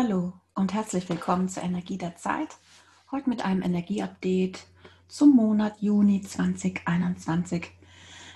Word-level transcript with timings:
Hallo 0.00 0.32
und 0.54 0.74
herzlich 0.74 1.08
willkommen 1.08 1.48
zur 1.48 1.64
Energie 1.64 1.98
der 1.98 2.14
Zeit. 2.14 2.56
Heute 3.10 3.28
mit 3.28 3.44
einem 3.44 3.62
Energieupdate 3.62 4.64
zum 5.08 5.34
Monat 5.34 5.74
Juni 5.80 6.22
2021. 6.22 7.72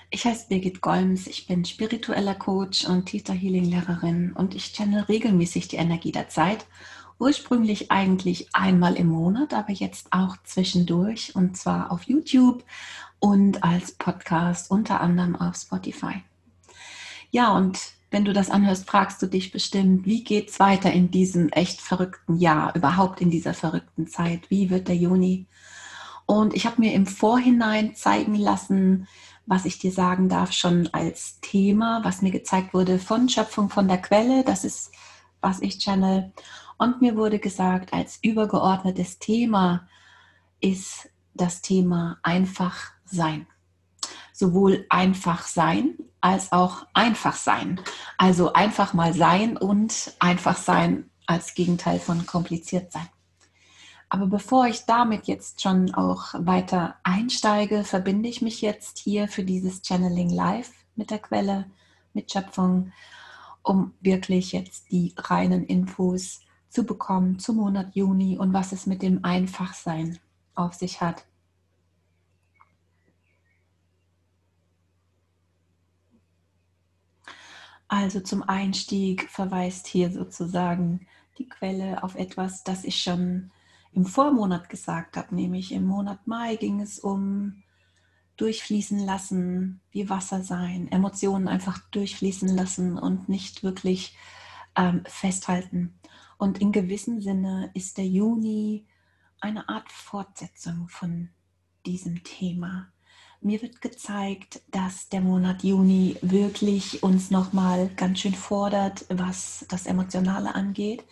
Ich 0.09 0.25
heiße 0.25 0.49
Birgit 0.49 0.81
Golms, 0.81 1.25
ich 1.25 1.47
bin 1.47 1.63
spiritueller 1.63 2.35
Coach 2.35 2.83
und 2.83 3.05
Theta 3.05 3.31
Healing 3.31 3.63
Lehrerin 3.63 4.33
und 4.33 4.55
ich 4.55 4.73
channel 4.73 5.03
regelmäßig 5.03 5.69
die 5.69 5.77
Energie 5.77 6.11
der 6.11 6.27
Zeit. 6.27 6.65
Ursprünglich 7.17 7.89
eigentlich 7.93 8.53
einmal 8.53 8.95
im 8.95 9.07
Monat, 9.07 9.53
aber 9.53 9.71
jetzt 9.71 10.11
auch 10.11 10.35
zwischendurch 10.43 11.33
und 11.33 11.55
zwar 11.55 11.93
auf 11.93 12.03
YouTube 12.03 12.65
und 13.19 13.63
als 13.63 13.93
Podcast 13.93 14.69
unter 14.69 14.99
anderem 14.99 15.37
auf 15.37 15.55
Spotify. 15.55 16.23
Ja, 17.31 17.55
und 17.55 17.79
wenn 18.13 18.25
du 18.25 18.31
das 18.31 18.51
anhörst, 18.51 18.87
fragst 18.87 19.21
du 19.23 19.27
dich 19.27 19.51
bestimmt, 19.51 20.05
wie 20.05 20.23
geht 20.23 20.49
es 20.49 20.59
weiter 20.59 20.91
in 20.91 21.09
diesem 21.09 21.49
echt 21.49 21.81
verrückten 21.81 22.37
Jahr, 22.37 22.75
überhaupt 22.75 23.21
in 23.21 23.31
dieser 23.31 23.55
verrückten 23.55 24.07
Zeit? 24.07 24.51
Wie 24.51 24.69
wird 24.69 24.87
der 24.87 24.95
Juni? 24.95 25.47
Und 26.27 26.53
ich 26.53 26.67
habe 26.67 26.79
mir 26.79 26.93
im 26.93 27.07
Vorhinein 27.07 27.95
zeigen 27.95 28.35
lassen, 28.35 29.07
was 29.47 29.65
ich 29.65 29.79
dir 29.79 29.91
sagen 29.91 30.29
darf, 30.29 30.53
schon 30.53 30.87
als 30.93 31.39
Thema, 31.41 32.01
was 32.03 32.21
mir 32.21 32.31
gezeigt 32.31 32.75
wurde 32.75 32.99
von 32.99 33.27
Schöpfung 33.27 33.69
von 33.69 33.87
der 33.87 33.97
Quelle. 33.97 34.43
Das 34.43 34.63
ist, 34.63 34.91
was 35.41 35.59
ich 35.59 35.79
channel. 35.79 36.31
Und 36.77 37.01
mir 37.01 37.17
wurde 37.17 37.39
gesagt, 37.39 37.93
als 37.93 38.19
übergeordnetes 38.21 39.17
Thema 39.17 39.87
ist 40.61 41.09
das 41.33 41.63
Thema 41.63 42.19
einfach 42.21 42.91
sein 43.05 43.47
sowohl 44.33 44.85
einfach 44.89 45.47
sein 45.47 45.95
als 46.23 46.53
auch 46.53 46.87
einfach 46.93 47.35
sein. 47.35 47.81
Also 48.17 48.53
einfach 48.53 48.93
mal 48.93 49.13
sein 49.13 49.57
und 49.57 50.15
einfach 50.19 50.55
sein 50.55 51.09
als 51.25 51.53
Gegenteil 51.53 51.99
von 51.99 52.25
kompliziert 52.25 52.93
sein. 52.93 53.09
Aber 54.07 54.27
bevor 54.27 54.67
ich 54.67 54.85
damit 54.85 55.27
jetzt 55.27 55.61
schon 55.61 55.93
auch 55.93 56.33
weiter 56.37 56.95
einsteige, 57.03 57.83
verbinde 57.83 58.29
ich 58.29 58.41
mich 58.41 58.61
jetzt 58.61 58.99
hier 58.99 59.27
für 59.27 59.43
dieses 59.43 59.81
Channeling 59.81 60.29
Live 60.29 60.71
mit 60.95 61.11
der 61.11 61.19
Quelle, 61.19 61.65
mit 62.13 62.31
Schöpfung, 62.31 62.93
um 63.61 63.93
wirklich 63.99 64.53
jetzt 64.53 64.91
die 64.91 65.13
reinen 65.17 65.65
Infos 65.65 66.39
zu 66.69 66.85
bekommen 66.85 67.37
zum 67.37 67.57
Monat 67.57 67.95
Juni 67.95 68.37
und 68.37 68.53
was 68.53 68.71
es 68.71 68.85
mit 68.85 69.01
dem 69.01 69.25
Einfachsein 69.25 70.19
auf 70.55 70.73
sich 70.73 71.01
hat. 71.01 71.25
Also 77.93 78.21
zum 78.21 78.41
Einstieg 78.41 79.29
verweist 79.29 79.85
hier 79.85 80.11
sozusagen 80.11 81.05
die 81.37 81.47
Quelle 81.47 82.01
auf 82.01 82.15
etwas, 82.15 82.63
das 82.63 82.85
ich 82.85 83.03
schon 83.03 83.51
im 83.91 84.07
Vormonat 84.07 84.67
gesagt 84.67 85.15
habe, 85.15 85.35
nämlich 85.35 85.71
im 85.71 85.85
Monat 85.85 86.25
Mai 86.25 86.55
ging 86.55 86.81
es 86.81 86.97
um 86.97 87.61
durchfließen 88.37 88.97
lassen, 88.97 89.79
wie 89.91 90.09
Wasser 90.09 90.41
sein, 90.41 90.91
Emotionen 90.91 91.47
einfach 91.47 91.77
durchfließen 91.91 92.49
lassen 92.49 92.97
und 92.97 93.29
nicht 93.29 93.61
wirklich 93.61 94.17
ähm, 94.75 95.03
festhalten. 95.05 95.99
Und 96.39 96.57
in 96.61 96.71
gewissem 96.71 97.21
Sinne 97.21 97.69
ist 97.75 97.99
der 97.99 98.07
Juni 98.07 98.87
eine 99.39 99.69
Art 99.69 99.91
Fortsetzung 99.91 100.89
von 100.89 101.29
diesem 101.85 102.23
Thema. 102.23 102.92
Mir 103.43 103.61
wird 103.61 103.81
gezeigt, 103.81 104.61
dass 104.71 105.09
der 105.09 105.19
Monat 105.19 105.63
Juni 105.63 106.15
wirklich 106.21 107.03
uns 107.03 107.29
nochmal 107.29 107.89
ganz 107.97 108.19
schön 108.19 108.33
fordert, 108.33 109.05
was 109.09 109.65
das 109.67 109.85
Emotionale 109.85 110.55
angeht. 110.55 111.03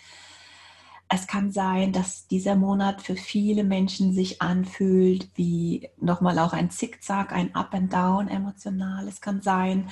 Es 1.10 1.28
kann 1.28 1.52
sein, 1.52 1.92
dass 1.92 2.28
dieser 2.28 2.56
Monat 2.56 3.02
für 3.02 3.18
viele 3.18 3.66
Menschen 3.66 4.14
sich 4.14 4.42
anfühlt 4.42 5.28
wie 5.36 5.90
nochmal 6.00 6.40
auch 6.40 6.54
ein 6.54 6.70
Zickzack, 6.72 7.34
ein 7.34 7.54
Up 7.54 7.74
and 7.74 7.92
Down 7.92 8.30
emotional. 8.30 9.10
Es 9.10 9.20
kann 9.20 9.42
sein, 9.42 9.90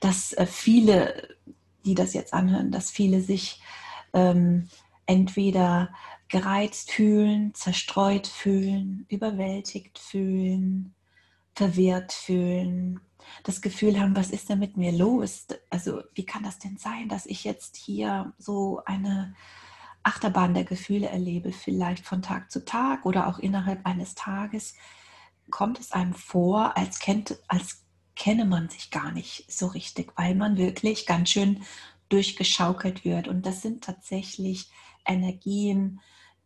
dass 0.00 0.34
äh, 0.34 0.44
viele, 0.44 1.36
die 1.86 1.94
das 1.94 2.12
jetzt 2.12 2.34
anhören, 2.34 2.70
dass 2.70 2.90
viele 2.90 3.22
sich 3.22 3.62
ähm, 4.12 4.68
entweder 5.06 5.88
gereizt 6.28 6.90
fühlen, 6.90 7.54
zerstreut 7.54 8.26
fühlen, 8.26 9.06
überwältigt 9.08 9.98
fühlen, 9.98 10.94
verwirrt 11.58 12.12
fühlen, 12.12 13.00
das 13.42 13.60
Gefühl 13.60 14.00
haben, 14.00 14.14
was 14.14 14.30
ist 14.30 14.48
denn 14.48 14.60
mit 14.60 14.76
mir 14.76 14.92
los? 14.92 15.46
Also 15.70 16.02
wie 16.14 16.24
kann 16.24 16.44
das 16.44 16.60
denn 16.60 16.76
sein, 16.78 17.08
dass 17.08 17.26
ich 17.26 17.42
jetzt 17.42 17.76
hier 17.76 18.32
so 18.38 18.80
eine 18.86 19.34
Achterbahn 20.04 20.54
der 20.54 20.62
Gefühle 20.62 21.08
erlebe, 21.08 21.50
vielleicht 21.50 22.06
von 22.06 22.22
Tag 22.22 22.52
zu 22.52 22.64
Tag 22.64 23.04
oder 23.04 23.26
auch 23.26 23.40
innerhalb 23.40 23.84
eines 23.84 24.14
Tages, 24.14 24.74
kommt 25.50 25.80
es 25.80 25.90
einem 25.90 26.14
vor, 26.14 26.76
als, 26.76 27.00
kennt, 27.00 27.36
als 27.48 27.84
kenne 28.14 28.44
man 28.44 28.68
sich 28.68 28.92
gar 28.92 29.10
nicht 29.10 29.50
so 29.50 29.66
richtig, 29.66 30.12
weil 30.16 30.36
man 30.36 30.56
wirklich 30.58 31.06
ganz 31.06 31.30
schön 31.30 31.64
durchgeschaukelt 32.08 33.04
wird. 33.04 33.26
Und 33.26 33.44
das 33.44 33.62
sind 33.62 33.82
tatsächlich 33.82 34.70
Energien, 35.04 36.00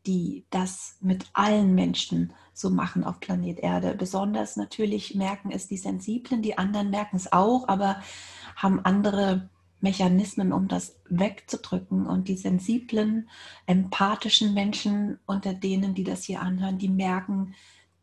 die 0.07 0.45
das 0.51 0.97
mit 1.01 1.27
allen 1.33 1.75
Menschen 1.75 2.33
so 2.53 2.71
machen 2.71 3.05
auf 3.05 3.21
Planet 3.21 3.59
Erde. 3.59 3.95
Besonders 3.95 4.57
natürlich 4.57 5.15
merken 5.15 5.51
es 5.51 5.69
die 5.69 5.77
Sensiblen, 5.77 6.43
die 6.43 6.59
anderen 6.59 6.91
merken 6.91 7.17
es 7.17 7.33
auch, 7.33 7.69
aber 7.69 8.03
haben 8.57 8.85
andere 8.85 9.49
Mechanismen, 9.81 10.53
um 10.53 10.69
das 10.69 10.97
wegzudrücken. 11.09 12.07
Und 12.07 12.29
die 12.29 12.37
sensiblen, 12.37 13.29
empathischen 13.67 14.55
Menschen 14.55 15.19
unter 15.27 15.55
denen, 15.55 15.95
die 15.95 16.05
das 16.05 16.25
hier 16.25 16.41
anhören, 16.41 16.79
die 16.79 16.89
merken 16.89 17.55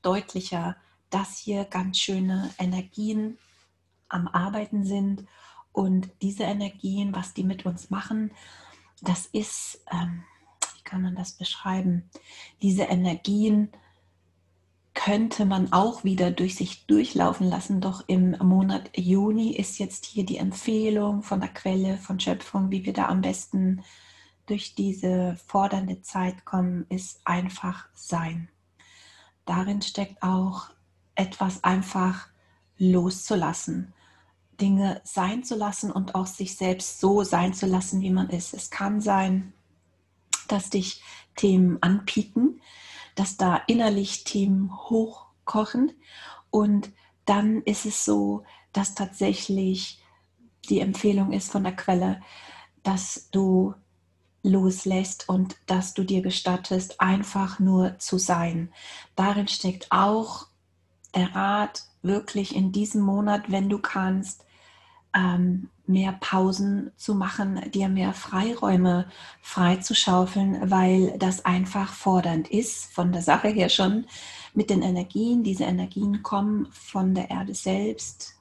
deutlicher, 0.01 0.77
dass 1.09 1.37
hier 1.37 1.65
ganz 1.65 1.97
schöne 1.97 2.49
Energien 2.57 3.37
am 4.07 4.27
Arbeiten 4.27 4.83
sind. 4.83 5.25
Und 5.71 6.09
diese 6.21 6.43
Energien, 6.43 7.13
was 7.15 7.33
die 7.33 7.43
mit 7.43 7.65
uns 7.65 7.89
machen, 7.89 8.31
das 9.01 9.25
ist... 9.25 9.83
Ähm, 9.91 10.23
kann 10.85 11.01
man 11.01 11.15
das 11.15 11.33
beschreiben? 11.33 12.09
Diese 12.61 12.83
Energien 12.83 13.69
könnte 14.93 15.45
man 15.45 15.71
auch 15.71 16.03
wieder 16.03 16.29
durch 16.29 16.55
sich 16.55 16.85
durchlaufen 16.85 17.47
lassen, 17.47 17.79
doch 17.79 18.03
im 18.07 18.35
Monat 18.41 18.89
Juni 18.97 19.55
ist 19.55 19.79
jetzt 19.79 20.05
hier 20.05 20.25
die 20.25 20.37
Empfehlung 20.37 21.23
von 21.23 21.39
der 21.39 21.49
Quelle, 21.49 21.97
von 21.97 22.19
Schöpfung, 22.19 22.69
wie 22.69 22.85
wir 22.85 22.93
da 22.93 23.07
am 23.07 23.21
besten 23.21 23.81
durch 24.45 24.75
diese 24.75 25.37
fordernde 25.45 26.01
Zeit 26.01 26.43
kommen, 26.43 26.85
ist 26.89 27.21
einfach 27.23 27.87
sein. 27.93 28.49
Darin 29.45 29.81
steckt 29.81 30.21
auch 30.21 30.69
etwas 31.15 31.63
einfach 31.63 32.27
loszulassen, 32.77 33.93
Dinge 34.59 35.01
sein 35.03 35.43
zu 35.43 35.55
lassen 35.55 35.91
und 35.91 36.15
auch 36.15 36.27
sich 36.27 36.57
selbst 36.57 36.99
so 36.99 37.23
sein 37.23 37.53
zu 37.53 37.67
lassen, 37.67 38.01
wie 38.01 38.11
man 38.11 38.29
ist. 38.29 38.53
Es 38.53 38.69
kann 38.69 39.01
sein, 39.01 39.53
dass 40.51 40.69
dich 40.69 41.01
Themen 41.35 41.77
anpieken, 41.81 42.61
dass 43.15 43.37
da 43.37 43.61
innerlich 43.67 44.23
Themen 44.23 44.71
hochkochen 44.89 45.93
und 46.51 46.91
dann 47.25 47.61
ist 47.61 47.85
es 47.85 48.05
so, 48.05 48.43
dass 48.73 48.95
tatsächlich 48.95 50.01
die 50.69 50.79
Empfehlung 50.79 51.31
ist 51.31 51.51
von 51.51 51.63
der 51.63 51.75
Quelle, 51.75 52.21
dass 52.83 53.29
du 53.31 53.75
loslässt 54.43 55.27
und 55.27 55.57
dass 55.65 55.93
du 55.93 56.03
dir 56.03 56.21
gestattest, 56.21 57.01
einfach 57.01 57.59
nur 57.59 57.99
zu 57.99 58.17
sein. 58.17 58.71
Darin 59.15 59.47
steckt 59.47 59.91
auch 59.91 60.47
der 61.15 61.35
Rat, 61.35 61.83
wirklich 62.01 62.55
in 62.55 62.71
diesem 62.71 63.01
Monat, 63.01 63.51
wenn 63.51 63.69
du 63.69 63.79
kannst, 63.79 64.45
ähm, 65.15 65.69
mehr 65.87 66.13
Pausen 66.19 66.91
zu 66.97 67.15
machen, 67.15 67.61
dir 67.71 67.89
mehr 67.89 68.13
Freiräume 68.13 69.07
freizuschaufeln, 69.41 70.69
weil 70.69 71.17
das 71.17 71.45
einfach 71.45 71.93
fordernd 71.93 72.47
ist, 72.49 72.93
von 72.93 73.11
der 73.11 73.23
Sache 73.23 73.47
her 73.47 73.69
schon 73.69 74.05
mit 74.53 74.69
den 74.69 74.83
Energien. 74.83 75.43
Diese 75.43 75.63
Energien 75.63 76.21
kommen 76.21 76.67
von 76.71 77.15
der 77.15 77.31
Erde 77.31 77.55
selbst. 77.55 78.35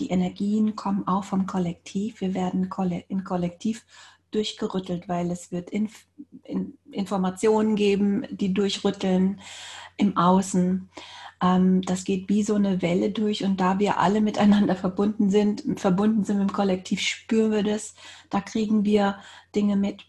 Die 0.00 0.10
Energien 0.10 0.76
kommen 0.76 1.06
auch 1.06 1.24
vom 1.24 1.46
Kollektiv. 1.46 2.20
Wir 2.20 2.34
werden 2.34 2.68
in 3.08 3.24
Kollektiv 3.24 3.84
durchgerüttelt, 4.30 5.08
weil 5.08 5.30
es 5.30 5.52
wird 5.52 5.70
Inf 5.70 6.06
Informationen 6.90 7.76
geben, 7.76 8.26
die 8.30 8.52
durchrütteln 8.52 9.40
im 9.96 10.16
Außen. 10.16 10.90
Ähm, 11.42 11.82
das 11.82 12.04
geht 12.04 12.28
wie 12.28 12.44
so 12.44 12.54
eine 12.54 12.80
Welle 12.80 13.10
durch 13.10 13.44
und 13.44 13.60
da 13.60 13.78
wir 13.78 13.98
alle 13.98 14.20
miteinander 14.20 14.76
verbunden 14.86 15.28
sind, 15.28 15.64
verbunden 15.78 16.24
sind 16.24 16.38
mit 16.38 16.50
dem 16.50 16.52
Kollektiv, 16.54 17.00
spüren 17.00 17.50
wir 17.50 17.62
das, 17.64 17.94
da 18.30 18.40
kriegen 18.40 18.84
wir 18.84 19.18
Dinge 19.54 19.76
mit. 19.76 20.06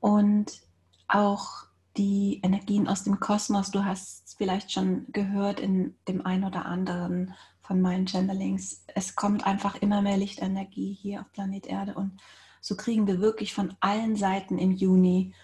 Und 0.00 0.60
auch 1.06 1.66
die 1.96 2.40
Energien 2.42 2.88
aus 2.88 3.04
dem 3.04 3.20
Kosmos, 3.20 3.70
du 3.70 3.84
hast 3.84 4.26
es 4.26 4.34
vielleicht 4.34 4.72
schon 4.72 5.06
gehört 5.12 5.60
in 5.60 5.94
dem 6.08 6.26
einen 6.26 6.44
oder 6.44 6.66
anderen 6.66 7.34
von 7.60 7.80
meinen 7.80 8.06
Channelings, 8.06 8.84
es 8.88 9.14
kommt 9.14 9.46
einfach 9.46 9.76
immer 9.76 10.02
mehr 10.02 10.16
Lichtenergie 10.16 10.92
hier 11.00 11.20
auf 11.20 11.32
Planet 11.32 11.66
Erde 11.66 11.94
und 11.94 12.20
so 12.60 12.76
kriegen 12.76 13.06
wir 13.06 13.20
wirklich 13.20 13.54
von 13.54 13.74
allen 13.80 14.16
Seiten 14.16 14.58
im 14.58 14.72
Juni 14.72 15.34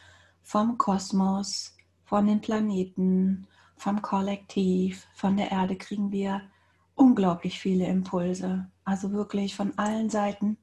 vom 0.42 0.78
Kosmos, 0.78 1.76
von 2.04 2.26
den 2.26 2.40
Planeten, 2.40 3.46
vom 3.78 4.02
Kollektiv, 4.02 5.06
von 5.14 5.36
der 5.36 5.50
Erde 5.50 5.76
kriegen 5.76 6.12
wir 6.12 6.42
unglaublich 6.94 7.58
viele 7.58 7.86
Impulse. 7.86 8.66
Also 8.84 9.12
wirklich 9.12 9.54
von 9.54 9.76
allen 9.78 10.10
Seiten. 10.10 10.58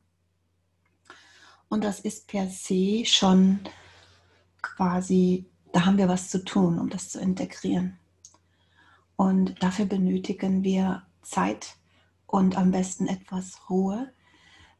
Und 1.69 1.83
das 1.83 2.00
ist 2.00 2.27
per 2.27 2.47
se 2.47 3.06
schon 3.06 3.59
quasi, 4.62 5.45
da 5.71 5.85
haben 5.85 5.97
wir 5.97 6.07
was 6.07 6.29
zu 6.29 6.44
tun, 6.44 6.79
um 6.79 6.89
das 6.89 7.09
zu 7.09 7.19
integrieren. 7.19 7.97
Und 9.15 9.61
dafür 9.63 9.85
benötigen 9.85 10.63
wir 10.63 11.03
Zeit 11.21 11.77
und 12.27 12.57
am 12.57 12.71
besten 12.71 13.07
etwas 13.07 13.69
Ruhe, 13.69 14.11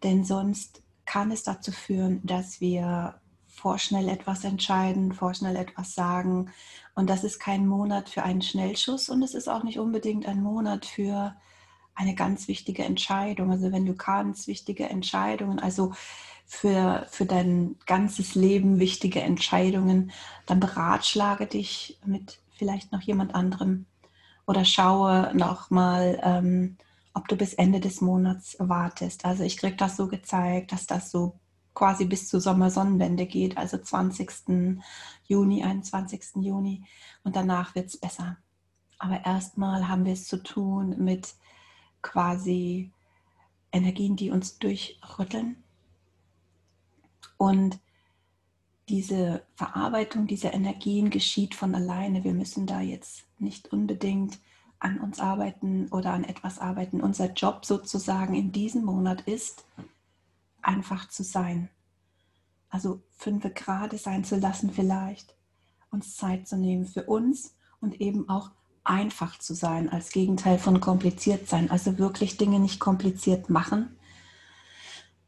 denn 0.04 0.24
sonst 0.24 0.84
kann 1.06 1.32
es 1.32 1.44
dazu 1.44 1.72
führen, 1.72 2.20
dass 2.26 2.60
wir 2.60 3.20
vorschnell 3.56 4.10
etwas 4.10 4.44
entscheiden, 4.44 5.14
vorschnell 5.14 5.56
etwas 5.56 5.96
sagen. 5.96 6.52
Und 6.94 7.10
das 7.10 7.24
ist 7.24 7.40
kein 7.40 7.68
Monat 7.68 8.10
für 8.10 8.24
einen 8.24 8.42
Schnellschuss 8.42 9.10
und 9.10 9.24
es 9.24 9.34
ist 9.34 9.48
auch 9.48 9.64
nicht 9.64 9.80
unbedingt 9.80 10.28
ein 10.28 10.44
Monat 10.44 10.86
für 10.86 11.36
eine 11.96 12.14
ganz 12.14 12.48
wichtige 12.48 12.84
Entscheidung. 12.84 13.52
Also 13.52 13.72
wenn 13.72 13.86
du 13.86 13.96
kannst, 13.96 14.48
wichtige 14.48 14.90
Entscheidungen, 14.90 15.60
also 15.60 15.94
für, 16.46 17.08
für 17.10 17.26
dein 17.26 17.78
ganzes 17.86 18.36
Leben 18.36 18.80
wichtige 18.80 19.22
Entscheidungen, 19.22 20.12
dann 20.46 20.60
beratschlage 20.60 21.48
dich 21.48 21.98
mit 22.06 22.40
vielleicht 22.58 22.92
noch 22.92 23.02
jemand 23.02 23.34
anderem 23.34 23.86
oder 24.46 24.66
schaue 24.66 25.32
nochmal, 25.34 26.20
ähm, 26.24 26.78
ob 27.14 27.28
du 27.30 27.36
bis 27.38 27.54
Ende 27.54 27.80
des 27.80 28.02
Monats 28.02 28.58
wartest. 28.60 29.26
Also 29.26 29.44
ich 29.44 29.58
kriege 29.58 29.78
das 29.78 29.98
so 29.98 30.08
gezeigt, 30.08 30.72
dass 30.72 30.86
das 30.86 31.10
so 31.10 31.40
quasi 31.76 32.06
bis 32.06 32.28
zur 32.28 32.42
Sommersonnenwende 32.42 33.28
geht, 33.28 33.58
also 33.58 33.78
20. 33.78 34.80
Juni, 35.28 35.64
21. 35.64 36.38
Juni. 36.38 36.84
Und 37.24 37.36
danach 37.36 37.76
wird 37.76 37.88
es 37.88 37.98
besser. 37.98 38.38
Aber 38.98 39.24
erstmal 39.26 39.88
haben 39.88 40.06
wir 40.06 40.14
es 40.14 40.28
zu 40.28 40.42
tun 40.42 40.96
mit 40.98 41.36
quasi 42.02 42.92
Energien, 43.72 44.16
die 44.16 44.32
uns 44.32 44.58
durchrütteln. 44.58 45.58
Und 47.38 47.80
diese 48.88 49.44
Verarbeitung 49.56 50.28
dieser 50.28 50.54
Energien 50.54 51.10
geschieht 51.10 51.56
von 51.56 51.76
alleine. 51.76 52.24
Wir 52.24 52.34
müssen 52.34 52.66
da 52.66 52.80
jetzt 52.82 53.26
nicht 53.38 53.74
unbedingt 53.74 54.40
an 54.80 55.00
uns 55.00 55.20
arbeiten 55.20 55.88
oder 55.90 56.14
an 56.14 56.24
etwas 56.24 56.60
arbeiten. 56.60 57.02
Unser 57.02 57.34
Job 57.34 57.66
sozusagen 57.66 58.36
in 58.36 58.52
diesem 58.52 58.86
Monat 58.86 59.22
ist, 59.22 59.66
einfach 60.66 61.10
zu 61.10 61.24
sein. 61.24 61.70
Also 62.70 63.02
fünf 63.12 63.46
Grade 63.54 63.98
sein 63.98 64.24
zu 64.24 64.36
lassen 64.36 64.72
vielleicht, 64.72 65.36
uns 65.92 66.16
Zeit 66.18 66.48
zu 66.48 66.58
nehmen 66.58 66.86
für 66.86 67.04
uns 67.04 67.56
und 67.80 68.02
eben 68.02 68.28
auch 68.30 68.52
einfach 68.84 69.40
zu 69.40 69.54
sein, 69.54 69.90
als 69.90 70.12
Gegenteil 70.12 70.60
von 70.60 70.80
kompliziert 70.80 71.48
sein. 71.48 71.72
Also 71.72 71.98
wirklich 71.98 72.38
Dinge 72.38 72.60
nicht 72.60 72.80
kompliziert 72.80 73.50
machen, 73.50 73.96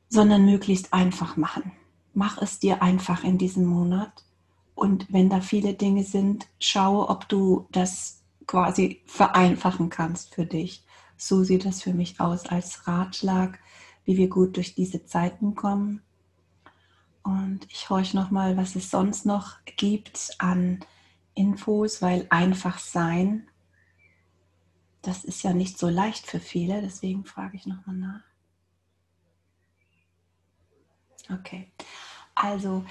sondern 0.10 0.45
möglichst 0.45 0.94
einfach 0.94 1.38
machen. 1.38 1.72
Mach 2.13 2.42
es 2.42 2.60
dir 2.60 2.81
einfach 2.81 3.24
in 3.24 3.38
diesem 3.38 3.66
Monat. 3.66 4.25
Und 4.75 5.12
wenn 5.12 5.30
da 5.30 5.42
viele 5.42 5.74
Dinge 5.74 6.04
sind, 6.04 6.48
schaue, 6.60 7.10
ob 7.10 7.28
du 7.30 7.68
das 7.72 8.24
quasi 8.45 9.01
vereinfachen 9.06 9.89
kannst 9.89 10.36
für 10.36 10.45
dich. 10.45 10.84
So 11.18 11.44
sieht 11.44 11.66
das 11.66 11.81
für 11.81 11.94
mich 11.94 12.19
aus 12.19 12.45
als 12.45 12.88
Ratschlag 12.88 13.60
wie 14.07 14.18
wir 14.18 14.30
gut 14.30 14.56
durch 14.56 14.74
diese 14.74 15.06
Zeiten 15.06 15.54
kommen. 15.54 16.01
Und 17.24 17.68
ich 17.69 17.89
horche 17.89 18.15
nochmal, 18.15 18.56
was 18.56 18.77
es 18.77 18.89
sonst 18.89 19.25
noch 19.25 19.57
gibt 19.75 20.33
an 20.39 20.80
Infos, 21.36 22.01
weil 22.01 22.25
einfach 22.30 22.80
sein, 22.80 23.50
das 25.01 25.25
ist 25.25 25.44
ja 25.44 25.51
nicht 25.51 25.77
so 25.77 25.89
leicht 25.89 26.25
für 26.25 26.39
viele, 26.39 26.81
deswegen 26.81 27.25
frage 27.25 27.57
ich 27.57 27.65
nochmal 27.65 27.98
nach. 27.98 28.24
Okay, 31.30 31.69
also 32.33 32.86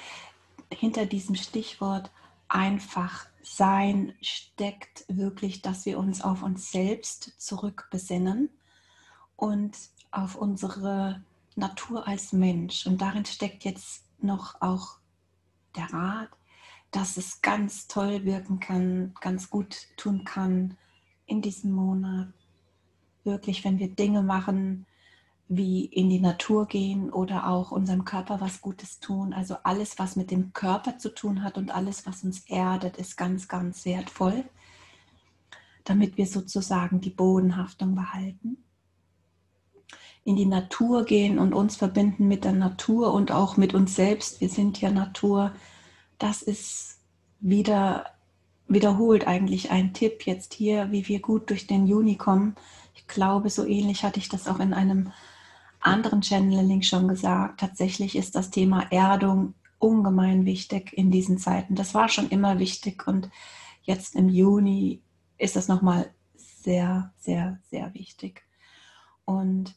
hinter 0.71 1.07
diesem 1.07 1.35
Stichwort 1.35 2.11
einfach 2.49 3.27
sein 3.43 4.15
steckt 4.21 5.07
wirklich, 5.09 5.63
dass 5.63 5.87
wir 5.87 5.99
uns 5.99 6.21
auf 6.21 6.43
uns 6.43 6.71
selbst 6.71 7.41
zurückbesinnen 7.41 8.51
und 9.37 9.96
auf 10.17 10.35
unsere 10.35 11.23
Natur 11.55 12.07
als 12.07 12.33
Mensch. 12.33 12.87
Und 12.87 13.01
darin 13.01 13.25
steckt 13.25 13.65
jetzt 13.65 14.05
noch 14.21 14.61
auch 14.61 14.99
der 15.77 15.93
Rat, 15.93 16.31
dass 16.91 17.17
es 17.17 17.43
ganz 17.43 17.87
toll 17.87 18.25
wirken 18.25 18.61
kann, 18.61 19.15
ganz 19.21 19.51
gut 19.51 19.77
tun 19.97 20.25
kann 20.25 20.77
in 21.27 21.43
diesem 21.43 21.73
Monat. 21.73 22.29
Wirklich, 23.25 23.65
wenn 23.65 23.79
wir 23.79 23.89
Dinge 23.89 24.23
machen, 24.23 24.87
wie 25.49 25.85
in 25.85 26.09
die 26.09 26.21
Natur 26.21 26.67
gehen 26.67 27.11
oder 27.13 27.49
auch 27.49 27.71
unserem 27.71 28.05
Körper 28.05 28.41
was 28.41 28.61
Gutes 28.61 28.99
tun. 29.01 29.33
Also 29.33 29.57
alles, 29.63 29.99
was 29.99 30.17
mit 30.17 30.31
dem 30.31 30.53
Körper 30.53 30.99
zu 30.99 31.15
tun 31.15 31.43
hat 31.43 31.59
und 31.59 31.71
alles, 31.71 32.07
was 32.07 32.25
uns 32.25 32.41
erdet, 32.49 32.97
ist 32.97 33.17
ganz, 33.17 33.47
ganz 33.47 33.85
wertvoll, 33.85 34.45
damit 35.85 36.17
wir 36.17 36.27
sozusagen 36.27 37.01
die 37.01 37.11
Bodenhaftung 37.11 37.95
behalten 37.95 38.59
in 40.27 40.35
die 40.35 40.45
Natur 40.45 41.05
gehen 41.05 41.39
und 41.39 41.55
uns 41.55 41.77
verbinden 41.77 42.27
mit 42.27 42.45
der 42.45 42.53
Natur 42.53 43.15
und 43.15 43.31
auch 43.31 43.57
mit 43.57 43.75
uns 43.75 43.95
selbst. 43.95 44.41
Wir 44.41 44.49
sind 44.49 44.81
ja 44.81 44.91
Natur. 44.91 45.53
Das 46.19 46.43
ist 46.43 46.99
wieder 47.39 48.07
wiederholt 48.67 49.29
eigentlich 49.29 49.71
ein 49.71 49.95
Tipp 49.95 50.27
jetzt 50.27 50.53
hier, 50.53 50.91
wie 50.91 51.07
wir 51.07 51.21
gut 51.21 51.49
durch 51.49 51.69
den 51.69 51.87
Juni 51.87 52.17
kommen. 52.17 52.57
Ich 52.97 53.07
glaube, 53.07 53.51
so 53.51 53.65
ähnlich 53.65 54.03
hatte 54.03 54.19
ich 54.19 54.29
das 54.29 54.49
auch 54.49 54.59
in 54.59 54.75
einem 54.75 55.13
anderen 55.79 56.25
Channeling 56.25 56.83
schon 56.83 57.07
gesagt. 57.07 57.61
Tatsächlich 57.61 58.17
ist 58.17 58.35
das 58.35 58.51
Thema 58.51 58.91
Erdung 58.91 59.55
ungemein 59.79 60.45
wichtig 60.45 60.93
in 60.93 61.13
diesen 61.13 61.39
Zeiten. 61.39 61.77
Das 61.77 61.95
war 61.95 62.09
schon 62.09 62.31
immer 62.31 62.59
wichtig 62.59 63.07
und 63.07 63.31
jetzt 63.85 64.17
im 64.17 64.29
Juni 64.29 65.03
ist 65.39 65.55
das 65.55 65.69
nochmal 65.69 66.11
sehr, 66.35 67.13
sehr, 67.17 67.61
sehr 67.71 67.95
wichtig. 67.95 68.43
Und 69.25 69.77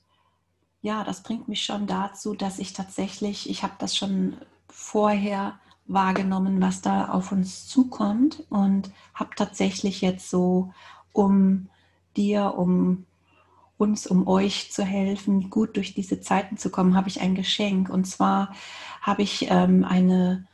ja, 0.81 1.03
das 1.03 1.23
bringt 1.23 1.47
mich 1.47 1.63
schon 1.63 1.87
dazu, 1.87 2.33
dass 2.33 2.59
ich 2.59 2.73
tatsächlich, 2.73 3.49
ich 3.49 3.63
habe 3.63 3.73
das 3.79 3.97
schon 3.97 4.37
vorher 4.67 5.59
wahrgenommen, 5.87 6.61
was 6.61 6.81
da 6.81 7.09
auf 7.09 7.31
uns 7.31 7.67
zukommt 7.67 8.43
und 8.49 8.91
habe 9.13 9.31
tatsächlich 9.35 10.01
jetzt 10.01 10.29
so, 10.29 10.71
um 11.11 11.69
dir, 12.15 12.55
um 12.57 13.05
uns, 13.77 14.05
um 14.05 14.27
euch 14.27 14.71
zu 14.71 14.83
helfen, 14.83 15.49
gut 15.49 15.77
durch 15.77 15.93
diese 15.93 16.21
Zeiten 16.21 16.57
zu 16.57 16.69
kommen, 16.69 16.95
habe 16.95 17.07
ich 17.07 17.21
ein 17.21 17.33
Geschenk. 17.33 17.89
Und 17.89 18.05
zwar 18.05 18.53
habe 19.01 19.21
ich 19.23 19.47
ähm, 19.49 19.83
eine 19.83 20.47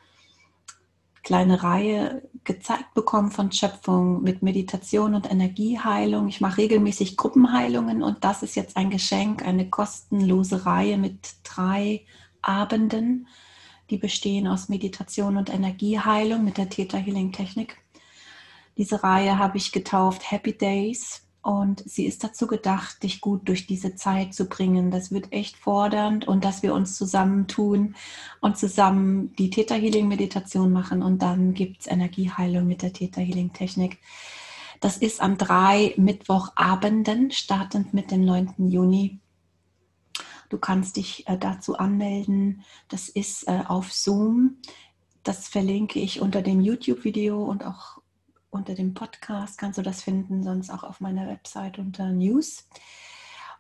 kleine 1.24 1.64
Reihe 1.64 2.22
gezeigt 2.46 2.94
bekommen 2.94 3.32
von 3.32 3.52
Schöpfung 3.52 4.22
mit 4.22 4.42
Meditation 4.42 5.16
und 5.16 5.30
Energieheilung. 5.30 6.28
Ich 6.28 6.40
mache 6.40 6.60
regelmäßig 6.60 7.18
Gruppenheilungen 7.18 8.04
und 8.04 8.24
das 8.24 8.44
ist 8.44 8.56
jetzt 8.56 8.78
ein 8.78 8.90
Geschenk, 8.90 9.44
eine 9.46 9.70
kostenlose 9.70 10.66
Reihe 10.66 10.98
mit 10.98 11.36
drei 11.44 12.06
Abenden, 12.42 13.28
die 13.90 13.98
bestehen 13.98 14.48
aus 14.48 14.70
Meditation 14.70 15.38
und 15.38 15.54
Energieheilung 15.54 16.44
mit 16.44 16.58
der 16.58 16.70
Theta 16.70 16.98
Healing 16.98 17.32
Technik. 17.32 17.78
Diese 18.78 19.04
Reihe 19.04 19.38
habe 19.38 19.58
ich 19.58 19.72
getauft 19.72 20.32
Happy 20.32 20.58
Days 20.58 21.25
und 21.46 21.88
sie 21.88 22.08
ist 22.08 22.24
dazu 22.24 22.48
gedacht, 22.48 23.04
dich 23.04 23.22
gut 23.22 23.48
durch 23.48 23.68
diese 23.68 23.94
Zeit 23.94 24.34
zu 24.34 24.46
bringen. 24.46 24.90
Das 24.90 25.12
wird 25.12 25.32
echt 25.32 25.58
fordernd 25.58 26.28
und 26.28 26.44
dass 26.44 26.64
wir 26.64 26.74
uns 26.74 26.98
zusammentun 26.98 27.94
und 28.42 28.58
zusammen 28.58 29.32
die 29.36 29.52
Theta 29.52 29.76
Healing 29.76 30.08
Meditation 30.08 30.72
machen 30.72 31.04
und 31.04 31.22
dann 31.22 31.54
gibt 31.54 31.82
es 31.82 31.88
Energieheilung 31.88 32.66
mit 32.66 32.82
der 32.82 32.94
Theta 32.94 33.22
Healing 33.22 33.54
Technik. 33.54 34.00
Das 34.82 34.98
ist 34.98 35.22
an 35.22 35.38
drei 35.38 35.94
Mittwochabenden, 35.98 37.30
startend 37.30 37.94
mit 37.94 38.10
dem 38.10 38.26
9. 38.26 38.56
Juni. 38.58 39.20
Du 40.50 40.58
kannst 40.58 40.98
dich 40.98 41.28
äh, 41.28 41.38
dazu 41.38 41.78
anmelden. 41.78 42.64
Das 42.88 43.08
ist 43.08 43.48
äh, 43.48 43.62
auf 43.68 43.94
Zoom. 43.94 44.58
Das 45.22 45.48
verlinke 45.48 46.00
ich 46.00 46.22
unter 46.22 46.42
dem 46.42 46.60
YouTube-Video 46.60 47.44
und 47.44 47.64
auch 47.64 48.02
unter 48.56 48.74
dem 48.74 48.94
Podcast 48.94 49.58
kannst 49.58 49.78
du 49.78 49.82
das 49.84 50.02
finden, 50.02 50.44
sonst 50.44 50.70
auch 50.70 50.84
auf 50.84 51.02
meiner 51.02 51.28
Website 51.28 51.78
unter 51.78 52.12
News. 52.12 52.68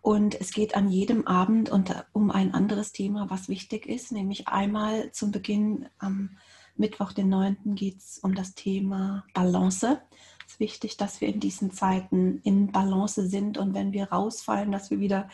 Und 0.02 0.40
es 0.40 0.52
geht 0.52 0.76
an 0.76 0.90
jedem 0.90 1.26
Abend 1.26 1.72
um 2.14 2.32
ein 2.32 2.54
anderes 2.54 2.92
Thema, 2.92 3.30
was 3.30 3.50
wichtig 3.50 3.88
ist, 3.88 4.12
nämlich 4.12 4.48
einmal 4.48 5.12
zum 5.12 5.32
Beginn 5.32 5.88
am 5.98 6.38
Mittwoch, 6.78 7.14
den 7.14 7.30
9. 7.30 7.58
geht 7.76 7.98
es 7.98 8.20
um 8.20 8.36
das 8.36 8.54
Thema 8.54 9.26
Balance. 9.34 10.02
Es 10.46 10.54
ist 10.54 10.60
wichtig, 10.60 10.98
dass 10.98 11.22
wir 11.22 11.28
in 11.30 11.40
diesen 11.40 11.72
Zeiten 11.72 12.40
in 12.44 12.72
Balance 12.72 13.28
sind 13.28 13.58
und 13.58 13.74
wenn 13.74 13.94
wir 13.94 14.12
rausfallen, 14.12 14.72
dass 14.72 14.92
wir 14.92 15.00
wieder 15.00 15.30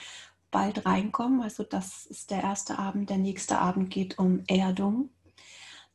bald 0.51 0.85
reinkommen. 0.85 1.41
Also 1.41 1.63
das 1.63 2.05
ist 2.05 2.31
der 2.31 2.43
erste 2.43 2.77
Abend. 2.77 3.09
Der 3.09 3.17
nächste 3.17 3.59
Abend 3.59 3.89
geht 3.89 4.19
um 4.19 4.43
Erdung. 4.47 5.09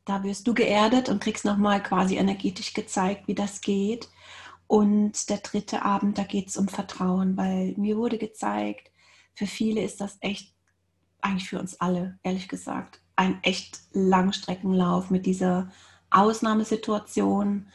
Da 0.07 0.23
wirst 0.23 0.47
du 0.47 0.53
geerdet 0.53 1.09
und 1.09 1.21
kriegst 1.21 1.43
nochmal 1.43 1.83
quasi 1.83 2.15
energetisch 2.15 2.73
gezeigt, 2.73 3.27
wie 3.27 3.35
das 3.35 3.59
geht. 3.61 4.09
Und 4.65 5.29
der 5.29 5.37
dritte 5.37 5.83
Abend, 5.83 6.17
da 6.17 6.23
geht 6.23 6.47
es 6.47 6.57
um 6.57 6.69
Vertrauen, 6.69 7.35
weil 7.35 7.73
mir 7.77 7.97
wurde 7.97 8.17
gezeigt, 8.17 8.89
für 9.35 9.47
viele 9.47 9.81
ist 9.81 9.99
das 9.99 10.17
echt, 10.21 10.53
eigentlich 11.21 11.49
für 11.49 11.59
uns 11.59 11.79
alle, 11.81 12.17
ehrlich 12.23 12.47
gesagt, 12.47 13.01
ein 13.17 13.39
echt 13.43 13.81
Langstreckenlauf 13.91 15.09
mit 15.09 15.25
dieser 15.25 15.71
Ausnahmesituation, 16.09 17.67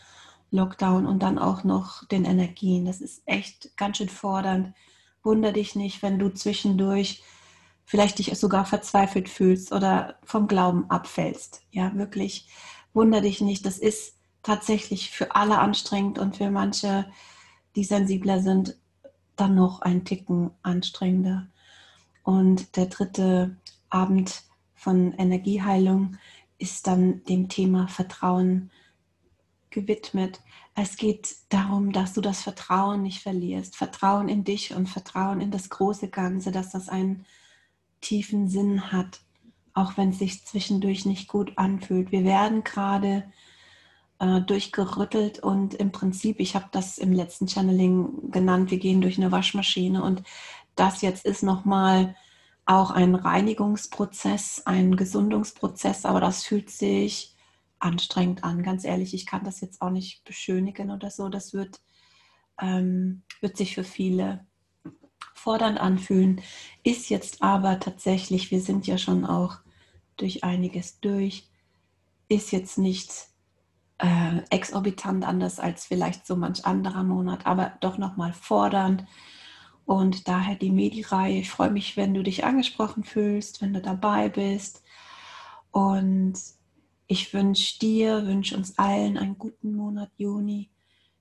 Lockdown 0.50 1.06
und 1.06 1.22
dann 1.22 1.38
auch 1.38 1.64
noch 1.64 2.06
den 2.08 2.24
Energien. 2.24 2.86
Das 2.86 3.00
ist 3.00 3.22
echt 3.26 3.76
ganz 3.76 3.98
schön 3.98 4.08
fordernd. 4.08 4.74
Wunder 5.22 5.52
dich 5.52 5.76
nicht, 5.76 6.02
wenn 6.02 6.18
du 6.18 6.30
zwischendurch 6.30 7.22
vielleicht 7.84 8.18
dich 8.18 8.36
sogar 8.38 8.64
verzweifelt 8.64 9.28
fühlst 9.28 9.72
oder 9.72 10.16
vom 10.24 10.46
Glauben 10.46 10.90
abfällst. 10.90 11.62
Ja, 11.70 11.94
wirklich 11.94 12.48
wunder 12.94 13.20
dich 13.20 13.40
nicht. 13.40 13.66
Das 13.66 13.78
ist 13.78 14.16
tatsächlich 14.42 15.10
für 15.10 15.34
alle 15.34 15.58
anstrengend 15.58 16.18
und 16.18 16.36
für 16.36 16.50
manche, 16.50 17.06
die 17.76 17.84
sensibler 17.84 18.40
sind, 18.40 18.76
dann 19.36 19.54
noch 19.54 19.80
ein 19.82 20.04
Ticken 20.04 20.50
anstrengender. 20.62 21.48
Und 22.22 22.76
der 22.76 22.86
dritte 22.86 23.56
Abend 23.88 24.42
von 24.74 25.12
Energieheilung 25.12 26.16
ist 26.58 26.86
dann 26.86 27.24
dem 27.24 27.48
Thema 27.48 27.88
Vertrauen 27.88 28.70
gewidmet. 29.70 30.40
Es 30.74 30.96
geht 30.96 31.34
darum, 31.48 31.92
dass 31.92 32.12
du 32.12 32.20
das 32.20 32.42
Vertrauen 32.42 33.02
nicht 33.02 33.22
verlierst. 33.22 33.76
Vertrauen 33.76 34.28
in 34.28 34.44
dich 34.44 34.74
und 34.74 34.88
Vertrauen 34.88 35.40
in 35.40 35.50
das 35.50 35.70
große 35.70 36.08
Ganze, 36.08 36.52
dass 36.52 36.70
das 36.70 36.88
einen 36.88 37.24
tiefen 38.02 38.48
Sinn 38.48 38.92
hat, 38.92 39.20
auch 39.72 39.96
wenn 39.96 40.10
es 40.10 40.18
sich 40.18 40.44
zwischendurch 40.44 41.06
nicht 41.06 41.28
gut 41.28 41.56
anfühlt. 41.56 42.12
Wir 42.12 42.24
werden 42.24 42.62
gerade 42.62 43.24
äh, 44.18 44.42
durchgerüttelt 44.42 45.38
und 45.38 45.74
im 45.74 45.92
Prinzip, 45.92 46.38
ich 46.40 46.54
habe 46.54 46.66
das 46.72 46.98
im 46.98 47.12
letzten 47.12 47.48
Channeling 47.48 48.30
genannt, 48.30 48.70
wir 48.70 48.78
gehen 48.78 49.00
durch 49.00 49.16
eine 49.16 49.32
Waschmaschine 49.32 50.02
und 50.02 50.22
das 50.74 51.00
jetzt 51.00 51.24
ist 51.24 51.42
nochmal 51.42 52.14
auch 52.64 52.90
ein 52.90 53.14
Reinigungsprozess, 53.14 54.62
ein 54.66 54.96
Gesundungsprozess, 54.96 56.04
aber 56.04 56.20
das 56.20 56.44
fühlt 56.44 56.70
sich 56.70 57.34
anstrengend 57.78 58.44
an. 58.44 58.62
Ganz 58.62 58.84
ehrlich, 58.84 59.14
ich 59.14 59.26
kann 59.26 59.44
das 59.44 59.60
jetzt 59.60 59.82
auch 59.82 59.90
nicht 59.90 60.24
beschönigen 60.24 60.90
oder 60.90 61.10
so. 61.10 61.28
Das 61.28 61.52
wird, 61.52 61.80
ähm, 62.60 63.22
wird 63.40 63.56
sich 63.56 63.74
für 63.74 63.84
viele 63.84 64.46
fordernd 65.34 65.80
anfühlen, 65.80 66.40
ist 66.82 67.08
jetzt 67.10 67.42
aber 67.42 67.80
tatsächlich, 67.80 68.50
wir 68.50 68.60
sind 68.60 68.86
ja 68.86 68.98
schon 68.98 69.24
auch 69.24 69.58
durch 70.16 70.44
einiges 70.44 71.00
durch, 71.00 71.48
ist 72.28 72.52
jetzt 72.52 72.78
nicht 72.78 73.28
äh, 73.98 74.38
exorbitant 74.50 75.24
anders 75.24 75.60
als 75.60 75.86
vielleicht 75.86 76.26
so 76.26 76.36
manch 76.36 76.64
anderer 76.66 77.04
Monat, 77.04 77.46
aber 77.46 77.72
doch 77.80 77.98
nochmal 77.98 78.32
fordernd. 78.32 79.04
Und 79.84 80.28
daher 80.28 80.54
die 80.54 80.70
Medi-Reihe. 80.70 81.38
Ich 81.38 81.50
freue 81.50 81.70
mich, 81.70 81.96
wenn 81.96 82.14
du 82.14 82.22
dich 82.22 82.44
angesprochen 82.44 83.04
fühlst, 83.04 83.60
wenn 83.60 83.74
du 83.74 83.80
dabei 83.80 84.28
bist. 84.28 84.82
Und 85.70 86.34
ich 87.06 87.34
wünsche 87.34 87.78
dir, 87.78 88.26
wünsche 88.26 88.56
uns 88.56 88.78
allen 88.78 89.18
einen 89.18 89.38
guten 89.38 89.74
Monat 89.74 90.10
Juni. 90.16 90.70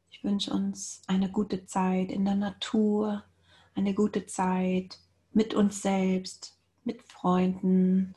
Ich 0.09 0.23
wünsche 0.23 0.51
uns 0.51 1.01
eine 1.07 1.31
gute 1.31 1.65
Zeit 1.65 2.11
in 2.11 2.25
der 2.25 2.35
Natur, 2.35 3.23
eine 3.75 3.93
gute 3.93 4.25
Zeit 4.25 4.99
mit 5.33 5.53
uns 5.53 5.81
selbst, 5.81 6.57
mit 6.83 7.01
Freunden, 7.03 8.15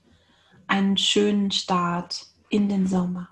einen 0.66 0.96
schönen 0.96 1.50
Start 1.50 2.26
in 2.48 2.68
den 2.68 2.86
Sommer. 2.86 3.28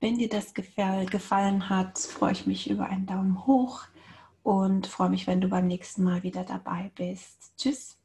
Wenn 0.00 0.18
dir 0.18 0.28
das 0.28 0.52
gefallen 0.54 1.68
hat, 1.68 1.98
freue 1.98 2.32
ich 2.32 2.46
mich 2.46 2.68
über 2.68 2.86
einen 2.86 3.06
Daumen 3.06 3.46
hoch 3.46 3.84
und 4.42 4.86
freue 4.86 5.08
mich, 5.08 5.26
wenn 5.26 5.40
du 5.40 5.48
beim 5.48 5.66
nächsten 5.66 6.04
Mal 6.04 6.22
wieder 6.22 6.44
dabei 6.44 6.90
bist. 6.94 7.52
Tschüss. 7.56 7.96